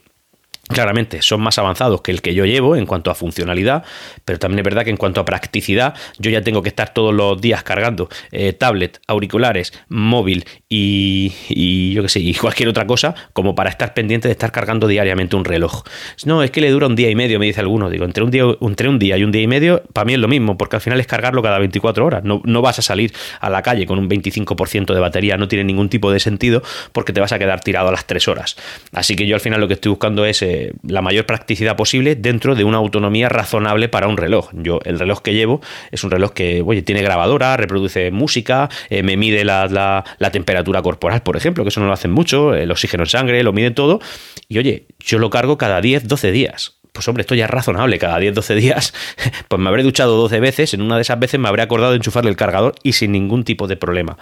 Claramente 0.70 1.22
son 1.22 1.40
más 1.40 1.58
avanzados 1.58 2.02
que 2.02 2.12
el 2.12 2.22
que 2.22 2.34
yo 2.34 2.46
llevo 2.46 2.76
en 2.76 2.86
cuanto 2.86 3.10
a 3.10 3.16
funcionalidad, 3.16 3.84
pero 4.26 4.38
también 4.38 4.60
es 4.60 4.66
verdad 4.66 4.84
que 4.84 4.90
en 4.90 4.98
cuanto 4.98 5.22
a 5.22 5.26
practicidad, 5.26 5.96
yo 6.20 6.30
ya 6.30 6.42
tengo 6.42 6.62
que 6.62 6.68
estar 6.68 6.94
todos 6.94 7.14
los 7.14 7.40
días 7.40 7.64
cargando 7.64 8.10
eh, 8.32 8.52
tablet, 8.52 9.00
auriculares, 9.08 9.72
móvil 9.88 10.46
y, 10.68 11.94
yo 11.94 12.04
qué 12.04 12.10
sé, 12.10 12.20
y 12.20 12.34
cualquier 12.34 12.68
otra 12.68 12.86
cosa, 12.86 13.16
como 13.32 13.56
para 13.56 13.70
estar 13.70 13.94
pendiente 13.94 14.28
de 14.28 14.34
estar 14.34 14.52
cargando 14.52 14.88
diariamente 14.88 15.38
un 15.38 15.46
reloj. 15.46 15.84
No, 16.26 16.44
es 16.44 16.52
que 16.52 16.60
le 16.60 16.70
dura 16.70 16.88
un 16.88 16.98
día 16.98 17.10
y 17.10 17.16
medio, 17.16 17.40
me 17.40 17.46
dice 17.46 17.62
alguno. 17.62 17.90
Digo, 17.90 18.04
entre 18.04 18.26
un 18.26 18.32
día, 18.32 18.44
entre 18.60 18.90
un 18.90 19.00
día 19.00 19.18
y 19.18 19.24
un 19.24 19.32
día 19.32 19.44
y 19.44 19.48
medio, 19.48 19.84
para 19.94 20.04
mí 20.04 20.14
es 20.16 20.20
lo 20.20 20.28
mismo, 20.28 20.58
porque 20.58 20.76
al 20.76 20.82
final 20.82 21.00
es 21.00 21.08
cargarlo 21.08 21.42
cada 21.42 21.60
24 21.60 22.06
horas. 22.06 22.24
No, 22.26 22.42
no 22.44 22.62
vas 22.62 22.80
a 22.80 22.82
salir 22.82 23.14
a 23.40 23.50
la 23.50 23.62
calle 23.62 23.86
con 23.86 24.00
un 24.00 24.10
25% 24.10 24.94
de 24.94 25.00
batería, 25.00 25.38
no 25.38 25.48
tiene 25.48 25.64
ningún 25.64 25.88
tipo 25.88 26.12
de 26.12 26.20
sentido, 26.20 26.62
porque 26.92 27.14
te 27.14 27.22
vas 27.22 27.32
a 27.32 27.40
quedar 27.40 27.62
tirado 27.62 27.88
a 27.88 27.92
las 27.92 28.06
3 28.06 28.28
horas. 28.28 28.58
Así 28.92 29.16
que 29.16 29.26
yo 29.26 29.36
al 29.36 29.42
final 29.42 29.62
lo 29.62 29.70
que 29.70 29.76
estoy 29.76 29.92
buscando 29.92 30.26
es. 30.26 30.42
Eh, 30.42 30.57
la 30.84 31.02
mayor 31.02 31.26
practicidad 31.26 31.76
posible 31.76 32.16
dentro 32.16 32.56
de 32.56 32.64
una 32.64 32.78
autonomía 32.78 33.30
razonable 33.30 33.90
para 33.90 34.08
un 34.08 34.18
reloj. 34.18 34.50
Yo, 34.54 34.80
el 34.86 35.00
reloj 35.00 35.22
que 35.22 35.34
llevo 35.34 35.62
es 35.92 36.04
un 36.04 36.12
reloj 36.12 36.32
que, 36.32 36.64
oye, 36.66 36.82
tiene 36.82 37.02
grabadora, 37.02 37.58
reproduce 37.58 38.12
música, 38.12 38.70
eh, 38.90 39.04
me 39.04 39.18
mide 39.18 39.44
la, 39.44 40.04
temperatura 40.32 40.82
corporal, 40.82 41.22
por 41.22 41.38
ejemplo, 41.38 41.64
que 41.64 41.70
eso 41.70 41.80
no 41.80 41.88
lo 41.88 41.94
hacen 41.94 42.12
mucho, 42.12 42.54
el 42.54 42.72
oxígeno 42.72 43.04
en 43.04 43.10
sangre, 43.10 43.44
lo 43.44 43.54
mide 43.54 43.72
todo. 43.72 44.00
Y 44.48 44.58
oye, 44.60 44.88
yo 45.00 45.20
lo 45.20 45.30
cargo 45.30 45.58
cada 45.58 45.82
10, 45.82 46.08
12 46.08 46.32
días 46.32 46.74
pues 46.94 47.08
hombre, 47.08 47.22
esto 47.22 47.36
ya 47.36 47.46
es 47.46 47.52
razonable, 47.52 48.00
cada 48.00 48.18
10, 48.18 48.34
12 48.34 48.56
días, 48.56 48.92
pues 49.48 49.62
me 49.62 49.70
habré 49.70 49.84
duchado 49.84 50.18
12 50.18 50.40
veces, 50.40 50.74
en 50.74 50.82
una 50.82 50.96
de 50.96 51.04
esas 51.04 51.20
veces 51.20 51.40
me 51.40 51.48
habré 51.48 51.62
acordado 51.62 51.92
de 51.92 51.98
enchufarle 51.98 52.32
el 52.32 52.36
cargador 52.36 52.74
y 52.82 52.94
sin 52.94 53.12
ningún 53.12 53.44
tipo 53.44 53.68
de 53.68 53.78
problema. 53.78 54.18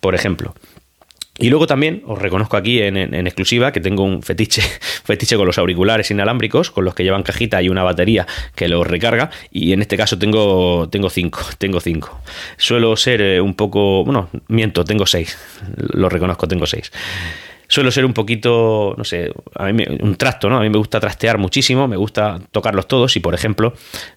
Por 0.00 0.16
ejemplo, 0.16 0.56
y 1.40 1.48
luego 1.48 1.66
también 1.66 2.02
os 2.06 2.20
reconozco 2.20 2.56
aquí 2.56 2.80
en, 2.82 2.96
exclusiva 3.26 3.72
que 3.72 3.80
tengo 3.80 4.04
un 4.04 4.22
fetiche, 4.22 4.62
fetiche 5.04 5.36
con 5.36 5.46
los 5.46 5.58
auriculares 5.58 6.10
inalámbricos, 6.10 6.70
con 6.70 6.84
los 6.84 6.94
que 6.94 7.02
llevan 7.02 7.22
cajita 7.22 7.62
y 7.62 7.68
una 7.68 7.82
batería 7.82 8.26
que 8.54 8.68
los 8.68 8.86
recarga. 8.86 9.30
Y 9.50 9.72
en 9.72 9.80
este 9.80 9.96
caso 9.96 10.18
tengo, 10.18 10.88
tengo 10.90 11.08
cinco, 11.08 11.40
tengo 11.58 11.80
cinco. 11.80 12.20
Suelo 12.56 12.96
ser 12.96 13.22
eh, 13.22 13.40
un 13.40 13.54
poco, 13.54 14.04
bueno, 14.04 14.28
miento, 14.48 14.84
tengo 14.84 15.06
seis. 15.06 15.38
Lo 15.76 16.08
reconozco, 16.08 16.46
tengo 16.46 16.66
seis 16.66 16.92
suelo 17.70 17.92
ser 17.92 18.04
un 18.04 18.12
poquito, 18.12 18.94
no 18.98 19.04
sé, 19.04 19.32
a 19.54 19.66
mí 19.66 19.84
un 20.00 20.16
trasto, 20.16 20.50
¿no? 20.50 20.58
A 20.58 20.60
mí 20.60 20.68
me 20.68 20.76
gusta 20.76 20.98
trastear 20.98 21.38
muchísimo, 21.38 21.86
me 21.86 21.96
gusta 21.96 22.40
tocarlos 22.50 22.88
todos 22.88 23.14
y, 23.16 23.20
por 23.20 23.32
ejemplo, 23.32 23.74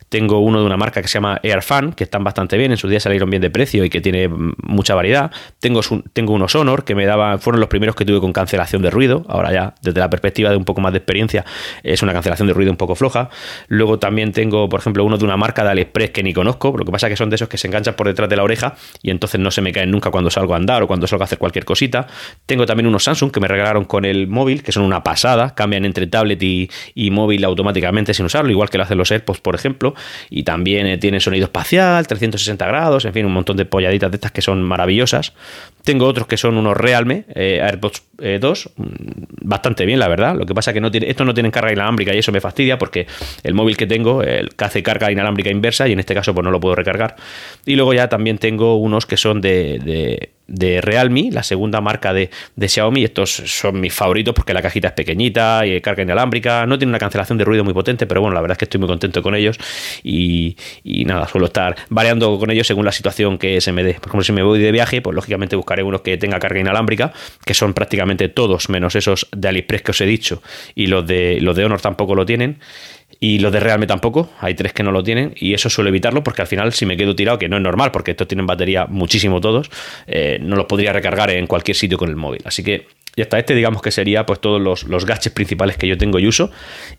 tengo 0.10 0.40
uno 0.40 0.60
de 0.60 0.66
una 0.66 0.76
marca 0.76 1.04
que 1.04 1.08
se 1.08 1.16
llama 1.16 1.40
Airfan, 1.44 1.94
que 1.94 2.04
están 2.04 2.24
bastante 2.24 2.58
bien, 2.58 2.72
en 2.72 2.78
su 2.78 2.88
día 2.88 3.00
salieron 3.00 3.30
bien 3.30 3.42
de 3.44 3.52
precio 3.52 3.86
y 3.86 3.92
que 3.92 4.02
tiene 4.02 4.28
mucha 4.28 4.96
variedad. 4.96 5.32
Tengo, 5.60 5.82
tengo 6.14 6.34
unos 6.34 6.56
Honor 6.56 6.84
que 6.84 6.96
me 6.96 7.06
daban, 7.06 7.40
fueron 7.40 7.60
los 7.60 7.70
primeros 7.70 7.96
que 7.96 8.06
tuve 8.06 8.20
con 8.20 8.34
cancelación 8.34 8.82
de 8.82 8.90
ruido. 8.90 9.24
Ahora 9.30 9.54
ya, 9.54 9.76
desde 9.84 10.00
la 10.00 10.10
perspectiva 10.10 10.50
de 10.50 10.58
un 10.58 10.66
poco 10.66 10.82
más 10.82 10.92
de 10.92 10.98
experiencia, 10.98 11.46
es 11.84 12.02
una 12.02 12.14
cancelación 12.14 12.48
de 12.48 12.56
ruido 12.56 12.72
un 12.72 12.78
poco 12.78 12.96
floja. 12.96 13.30
Luego 13.68 14.00
también 14.00 14.32
tengo, 14.32 14.68
por 14.68 14.80
ejemplo, 14.80 15.04
uno 15.04 15.20
de 15.20 15.26
una 15.26 15.38
marca 15.38 15.64
de 15.64 15.70
AliExpress 15.70 16.10
que 16.10 16.24
ni 16.24 16.34
conozco, 16.34 16.76
lo 16.76 16.86
que 16.86 16.92
pasa 16.92 17.06
es 17.06 17.12
que 17.12 17.18
son 17.18 17.30
de 17.30 17.36
esos 17.36 17.50
que 17.50 17.58
se 17.58 17.68
enganchan 17.68 17.96
por 17.96 18.08
detrás 18.08 18.30
de 18.30 18.36
la 18.36 18.44
oreja 18.44 18.76
y 19.04 19.12
entonces 19.12 19.40
no 19.40 19.52
se 19.52 19.62
me 19.62 19.72
caen 19.72 19.92
nunca 19.92 20.10
cuando 20.10 20.32
salgo 20.32 20.56
a 20.56 20.58
andar 20.58 20.82
o 20.82 20.88
cuando 20.88 21.06
salgo 21.06 21.24
a 21.24 21.26
hacer 21.26 21.38
cualquier 21.38 21.66
cosita. 21.66 22.08
Tengo 22.46 22.66
también 22.66 22.88
unos 22.88 23.04
Samsung 23.04 23.32
que 23.32 23.43
me 23.44 23.50
regalaron 23.50 23.84
con 23.84 24.06
el 24.06 24.28
móvil, 24.28 24.64
que 24.64 24.72
son 24.72 24.84
una 24.84 25.04
pasada, 25.04 25.54
cambian 25.54 25.84
entre 25.84 26.08
tablet 26.08 26.42
y, 26.42 26.70
y 26.96 27.12
móvil 27.12 27.44
automáticamente 27.44 28.14
sin 28.14 28.26
usarlo, 28.26 28.50
igual 28.50 28.70
que 28.70 28.78
lo 28.78 28.86
hacen 28.86 28.98
los 28.98 29.12
AirPods, 29.12 29.42
por 29.42 29.54
ejemplo 29.54 29.94
y 30.30 30.44
también 30.44 30.88
eh, 30.88 30.98
tiene 30.98 31.20
sonido 31.20 31.46
espacial, 31.46 32.08
360 32.08 32.66
grados, 32.66 33.06
en 33.06 33.14
fin, 33.14 33.26
un 33.26 33.34
montón 33.34 33.58
de 33.58 33.66
polladitas 33.66 34.12
de 34.12 34.16
estas 34.16 34.32
que 34.32 34.42
son 34.42 34.64
maravillosas. 34.64 35.34
Tengo 35.84 36.06
otros 36.08 36.28
que 36.28 36.38
son 36.38 36.58
unos 36.58 36.78
Realme 36.78 37.26
eh, 37.36 37.60
AirPods 37.62 38.04
2, 38.40 38.66
eh, 38.66 38.70
mm, 38.76 38.86
bastante 39.42 39.86
bien, 39.86 40.00
la 40.00 40.08
verdad. 40.08 40.36
Lo 40.36 40.46
que 40.46 40.54
pasa 40.54 40.72
es 40.72 40.74
que 40.74 40.82
no 40.82 40.92
tiene, 40.92 41.10
estos 41.10 41.26
no 41.26 41.34
tienen 41.34 41.52
carga 41.52 41.72
inalámbrica 41.74 42.14
y 42.14 42.20
eso 42.20 42.32
me 42.32 42.42
fastidia 42.42 42.78
porque 42.78 43.08
el 43.44 43.54
móvil 43.54 43.78
que 43.78 43.88
tengo, 43.88 44.24
el 44.24 44.50
hace 44.58 44.82
carga 44.82 45.12
inalámbrica 45.12 45.50
inversa 45.50 45.88
y 45.88 45.92
en 45.92 46.00
este 46.00 46.14
caso 46.14 46.34
pues 46.34 46.44
no 46.44 46.52
lo 46.52 46.60
puedo 46.60 46.76
recargar. 46.76 47.16
Y 47.66 47.76
luego 47.76 47.94
ya 47.94 48.08
también 48.08 48.38
tengo 48.38 48.78
unos 48.78 49.06
que 49.06 49.18
son 49.18 49.42
de 49.42 50.33
Realme, 50.48 51.30
la 51.32 51.42
segunda 51.42 51.80
marca 51.82 52.14
de, 52.14 52.30
Xiaomi. 52.60 53.04
Estos 53.04 53.32
son 53.32 53.80
mis 53.80 53.94
favoritos 53.94 54.34
porque 54.34 54.54
la 54.54 54.62
cajita 54.62 54.90
es 54.90 54.94
pequeñita 54.94 55.66
y 55.66 55.80
carga 55.82 56.04
inalámbrica. 56.04 56.66
No 56.66 56.78
tiene 56.78 56.92
una 56.92 57.00
cancelación 57.00 57.38
de 57.38 57.46
ruido 57.46 57.64
muy 57.64 57.74
potente, 57.74 58.06
pero 58.06 58.22
bueno, 58.22 58.34
la 58.34 58.42
verdad 58.42 58.56
es 58.56 58.60
que 58.60 58.66
estoy 58.66 58.80
muy 58.80 58.88
contento 58.88 59.22
con 59.22 59.36
ellos 59.36 59.58
y, 60.04 60.56
nada, 61.06 61.28
suelo 61.28 61.48
estar 61.48 61.76
variando 61.90 62.38
con 62.38 62.52
ellos 62.52 62.68
según 62.68 62.86
la 62.86 62.92
situación 62.92 63.38
que 63.38 63.62
se 63.62 63.72
me 63.72 63.84
dé. 63.84 63.94
Por 63.94 64.08
ejemplo, 64.08 64.24
si 64.24 64.32
me 64.32 64.44
voy 64.44 64.60
de 64.60 64.72
viaje, 64.72 65.02
pues 65.02 65.16
lógicamente 65.16 65.56
buscaré 65.56 65.84
unos 65.84 66.02
que 66.02 66.18
tenga 66.18 66.40
carga 66.40 66.60
inalámbrica, 66.60 67.14
que 67.46 67.54
son 67.54 67.74
prácticamente 67.74 68.30
todos, 68.30 68.70
menos 68.70 68.96
esos 68.96 69.28
de 69.32 69.48
AliExpress 69.48 69.82
que 69.82 69.92
os 69.92 70.02
he 70.02 70.06
dicho, 70.06 70.42
y 70.76 70.88
los 70.88 71.06
de, 71.08 71.40
los 71.42 71.56
de 71.56 71.66
Honor 71.66 71.82
tampoco 71.82 72.16
lo 72.16 72.26
tienen. 72.26 72.60
Y 73.20 73.40
los 73.40 73.52
de 73.52 73.60
Realme 73.60 73.88
tampoco, 73.88 74.30
hay 74.40 74.54
tres 74.54 74.74
que 74.74 74.84
no 74.84 74.92
lo 74.92 75.04
tienen 75.04 75.34
y 75.36 75.54
eso 75.54 75.70
suelo 75.70 75.90
evitarlo 75.90 76.24
porque 76.24 76.42
al 76.42 76.48
final 76.48 76.74
si 76.74 76.86
me 76.86 76.98
quedo 76.98 77.16
tirado, 77.16 77.38
que 77.38 77.50
no 77.50 77.58
es 77.58 77.64
normal 77.64 77.92
porque 77.92 78.12
estos 78.12 78.28
tienen 78.28 78.46
batería 78.46 78.86
muchísimo 78.86 79.42
todos, 79.42 79.70
eh, 80.08 80.40
no 80.42 80.56
los 80.56 80.66
podría 80.66 80.94
recargar 80.94 81.30
en 81.30 81.48
cualquier 81.48 81.76
sitio 81.76 81.98
con 81.98 82.10
el 82.10 82.16
móvil. 82.16 82.42
Así 82.46 82.64
que 82.64 82.88
y 83.16 83.22
hasta 83.22 83.38
este, 83.38 83.54
digamos 83.54 83.82
que 83.82 83.92
sería 83.92 84.26
pues 84.26 84.40
todos 84.40 84.60
los, 84.60 84.86
los 84.86 85.06
gadgets 85.06 85.30
principales 85.30 85.78
que 85.78 85.88
yo 85.88 85.98
tengo 85.98 86.18
y 86.18 86.28
uso. 86.28 86.50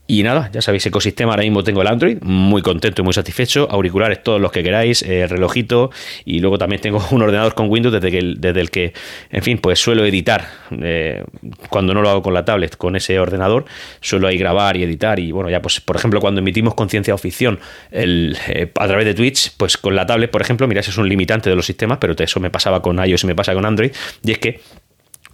Y 0.06 0.22
nada, 0.22 0.48
ya 0.52 0.62
sabéis, 0.62 0.86
ecosistema, 0.86 1.32
ahora 1.32 1.42
mismo 1.42 1.64
tengo 1.64 1.82
el 1.82 1.88
Android, 1.88 2.18
muy 2.22 2.62
contento 2.62 3.02
y 3.02 3.04
muy 3.04 3.12
satisfecho. 3.12 3.66
Auriculares, 3.68 4.22
todos 4.22 4.40
los 4.40 4.52
que 4.52 4.62
queráis, 4.62 5.02
eh, 5.02 5.26
relojito. 5.26 5.90
Y 6.24 6.38
luego 6.38 6.56
también 6.56 6.80
tengo 6.80 7.04
un 7.10 7.22
ordenador 7.22 7.54
con 7.54 7.68
Windows 7.68 7.92
desde, 7.92 8.12
que, 8.12 8.34
desde 8.36 8.60
el 8.60 8.70
que, 8.70 8.92
en 9.30 9.42
fin, 9.42 9.58
pues 9.58 9.80
suelo 9.80 10.04
editar. 10.06 10.46
Eh, 10.80 11.24
cuando 11.68 11.94
no 11.94 12.02
lo 12.02 12.10
hago 12.10 12.22
con 12.22 12.32
la 12.32 12.44
tablet, 12.44 12.76
con 12.76 12.94
ese 12.94 13.18
ordenador, 13.18 13.64
suelo 14.00 14.28
ahí 14.28 14.38
grabar 14.38 14.76
y 14.76 14.84
editar. 14.84 15.18
Y 15.18 15.32
bueno, 15.32 15.50
ya 15.50 15.60
pues, 15.60 15.80
por 15.80 15.96
ejemplo, 15.96 16.20
cuando 16.20 16.40
emitimos 16.40 16.74
conciencia 16.74 17.12
o 17.12 17.18
ficción 17.18 17.58
el, 17.90 18.36
eh, 18.48 18.70
a 18.78 18.86
través 18.86 19.04
de 19.04 19.14
Twitch, 19.14 19.56
pues 19.56 19.76
con 19.76 19.96
la 19.96 20.06
tablet, 20.06 20.30
por 20.30 20.42
ejemplo, 20.42 20.68
mira, 20.68 20.80
ese 20.80 20.90
es 20.90 20.98
un 20.98 21.08
limitante 21.08 21.50
de 21.50 21.56
los 21.56 21.66
sistemas, 21.66 21.98
pero 21.98 22.14
eso 22.16 22.38
me 22.38 22.50
pasaba 22.50 22.80
con 22.82 23.04
iOS 23.04 23.24
y 23.24 23.26
me 23.26 23.34
pasa 23.34 23.52
con 23.52 23.66
Android. 23.66 23.90
Y 24.22 24.30
es 24.30 24.38
que 24.38 24.60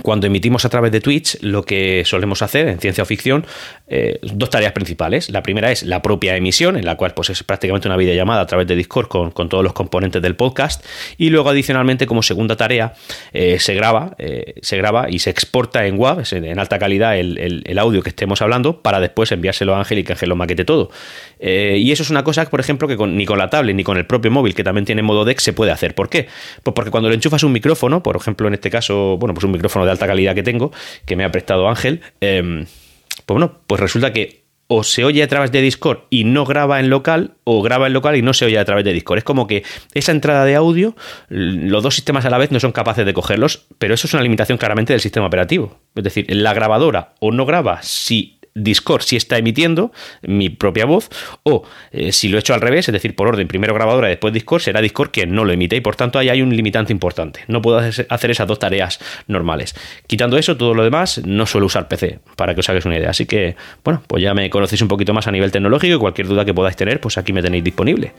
Cuando 0.03 0.27
emitimos 0.27 0.65
a 0.65 0.69
través 0.69 0.93
de 0.93 1.01
Twitch, 1.01 1.39
lo 1.43 1.65
que 1.65 2.03
solemos 2.05 2.43
hacer 2.43 2.69
en 2.69 2.79
ciencia 2.79 3.03
o 3.03 3.07
ficción, 3.07 3.45
eh, 3.89 4.19
dos 4.23 4.51
tareas 4.51 4.73
principales. 4.73 5.31
La 5.31 5.43
primera 5.43 5.71
es 5.71 5.83
la 5.83 6.03
propia 6.03 6.37
emisión, 6.37 6.77
en 6.77 6.85
la 6.85 6.97
cual 6.97 7.13
pues, 7.15 7.31
es 7.31 7.43
prácticamente 7.43 7.89
una 7.89 7.97
videollamada 7.97 8.43
a 8.43 8.47
través 8.47 8.67
de 8.67 8.77
Discord 8.77 9.09
con, 9.09 9.49
todos 9.49 9.65
los 9.65 9.73
componentes 9.73 10.23
del 10.23 10.37
podcast. 10.37 10.85
Y 11.19 11.31
luego, 11.31 11.51
adicionalmente, 11.51 12.07
como 12.07 12.23
segunda 12.23 12.57
tarea, 12.57 12.95
eh, 13.33 13.59
se 13.59 13.75
graba, 13.75 14.15
eh, 14.19 14.55
se 14.63 14.77
graba 14.77 15.11
y 15.11 15.19
se 15.19 15.31
exporta 15.31 15.87
en 15.87 15.99
WAV, 15.99 16.25
en 16.33 16.59
alta 16.59 16.79
calidad, 16.79 17.19
el, 17.19 17.79
audio 17.79 18.03
que 18.03 18.11
estemos 18.11 18.43
hablando, 18.43 18.83
para 18.83 19.01
después 19.01 19.33
enviárselo 19.33 19.75
a 19.75 19.79
Ángel 19.79 20.01
y 20.01 20.05
que 20.05 20.13
Ángel 20.13 20.29
lo 20.29 20.37
maquete 20.37 20.65
todo. 20.65 20.91
y 21.41 21.91
eso 21.91 22.03
es 22.03 22.11
una 22.11 22.25
cosa, 22.25 22.45
por 22.45 22.61
ejemplo, 22.61 22.87
que 22.87 22.97
ni 23.07 23.25
con 23.25 23.39
la 23.39 23.49
tablet 23.49 23.75
ni 23.75 23.85
con 23.85 23.97
el 23.97 24.07
propio 24.07 24.31
móvil, 24.31 24.55
que 24.55 24.63
también 24.63 24.85
tiene 24.85 25.03
modo 25.03 25.25
DEX, 25.25 25.43
se 25.43 25.53
puede 25.53 25.73
hacer. 25.73 25.95
¿Por 25.95 26.09
qué? 26.09 26.29
Pues 26.63 26.75
porque 26.75 26.91
cuando 26.91 27.09
le 27.09 27.15
enchufas 27.15 27.43
un 27.43 27.53
micrófono, 27.53 28.03
por 28.03 28.17
ejemplo, 28.17 28.47
en 28.49 28.55
este 28.55 28.71
caso, 28.71 29.17
bueno, 29.19 29.35
pues 29.35 29.45
un 29.45 29.53
micrófono 29.53 29.85
de 29.87 29.90
alta 29.93 30.07
calidad 30.07 30.35
que 30.35 30.43
tengo, 30.43 30.73
que 31.07 31.17
me 31.17 31.25
ha 31.25 31.31
prestado 31.31 31.69
Ángel, 31.69 32.01
em, 32.21 32.67
pues 33.27 33.35
bueno, 33.35 33.59
pues 33.67 33.81
resulta 33.81 34.13
que 34.13 34.41
o 34.73 34.85
se 34.85 35.05
oye 35.05 35.21
a 35.25 35.29
través 35.29 35.51
de 35.51 35.61
Discord 35.61 36.03
y 36.11 36.23
no 36.23 36.45
graba 36.45 36.79
en 36.79 36.91
local, 36.91 37.35
o 37.43 37.61
graba 37.61 37.89
en 37.89 37.93
local 37.93 38.15
y 38.15 38.23
no 38.23 38.33
se 38.33 38.45
oye 38.45 38.57
a 38.57 38.65
través 38.65 38.85
de 38.85 38.93
Discord. 38.93 39.19
Es 39.19 39.25
como 39.25 39.49
que 39.49 39.65
esa 39.95 40.13
entrada 40.13 40.45
de 40.45 40.55
audio, 40.55 40.95
los 41.29 41.83
dos 41.83 41.97
sistemas 41.97 42.25
a 42.25 42.31
la 42.31 42.39
vez 42.39 42.53
no 42.53 42.61
son 42.61 42.71
capaces 42.71 43.05
de 43.05 43.13
cogerlos, 43.13 43.67
pero 43.79 43.95
eso 43.95 44.07
es 44.07 44.15
una 44.15 44.23
limitación 44.23 44.59
claramente 44.59 44.93
del 44.93 45.01
sistema 45.01 45.27
operativo. 45.27 45.81
Es 45.97 46.05
decir, 46.05 46.27
la 46.29 46.55
grabadora 46.55 47.15
o 47.19 47.33
no 47.33 47.47
graba 47.47 47.83
si 47.83 48.39
Discord 48.55 49.03
si 49.03 49.17
está 49.17 49.39
emitiendo 49.39 49.93
mi 50.23 50.51
propia 50.51 50.85
voz, 50.85 51.09
o 51.43 51.65
eh, 51.93 52.13
si 52.13 52.29
lo 52.29 52.37
he 52.37 52.41
hecho 52.41 52.55
al 52.55 52.61
revés, 52.61 52.89
es 52.89 52.93
decir, 52.93 53.15
por 53.15 53.29
orden, 53.29 53.49
primero 53.49 53.75
grabadora 53.75 54.09
y 54.09 54.11
después 54.11 54.33
Discord, 54.33 54.63
será 54.63 54.81
Discord 54.81 55.11
quien 55.11 55.35
no 55.35 55.45
lo 55.45 55.53
emite 55.53 55.77
y 55.77 55.81
por 55.81 55.97
tanto 55.97 56.19
ahí 56.19 56.29
hay 56.29 56.43
un 56.43 56.55
limitante 56.55 56.93
importante. 56.93 57.41
No 57.49 57.63
puedo 57.63 57.79
hacer 57.79 58.31
esas 58.31 58.47
dos 58.47 58.59
tareas 58.59 58.99
normales. 59.27 59.75
Quitando 60.07 60.37
eso, 60.37 60.57
todo 60.57 60.75
lo 60.75 60.85
demás, 60.85 61.23
no 61.25 61.47
suelo 61.47 61.67
usar 61.67 61.89
PC, 61.89 62.21
para 62.37 62.55
que 62.55 62.61
os 62.61 62.69
hagáis 62.69 62.85
una 62.85 62.97
idea. 62.97 63.11
Así 63.11 63.27
que, 63.27 63.57
bueno, 63.85 64.03
pues 64.07 64.23
ya 64.23 64.35
me 64.35 64.51
conocéis 64.51 64.83
un 64.83 64.89
poquito 64.89 65.15
más 65.15 65.27
a 65.27 65.33
nivel 65.33 65.51
tecnológico 65.51 65.97
y 65.97 65.99
cualquier 65.99 66.29
duda 66.29 66.45
que 66.45 66.55
podáis 66.55 66.77
tener, 66.77 67.01
pues 67.01 67.19
aquí 67.19 67.33
me 67.33 67.43
tenéis 67.43 67.65
disponible. 67.65 68.13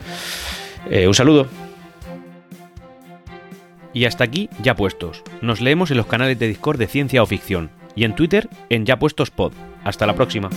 Eh, 0.90 1.06
un 1.06 1.14
saludo. 1.14 1.46
Y 3.94 4.06
hasta 4.06 4.24
aquí, 4.24 4.48
ya 4.62 4.74
puestos. 4.74 5.22
Nos 5.42 5.60
leemos 5.60 5.90
en 5.90 5.98
los 5.98 6.06
canales 6.06 6.38
de 6.38 6.48
Discord 6.48 6.78
de 6.78 6.86
Ciencia 6.86 7.22
o 7.22 7.26
Ficción 7.26 7.70
y 7.94 8.04
en 8.04 8.14
Twitter 8.14 8.48
en 8.70 8.86
Ya 8.86 8.98
Puestos 8.98 9.30
Pod. 9.30 9.52
Hasta 9.84 10.06
la 10.06 10.14
próxima. 10.14 10.48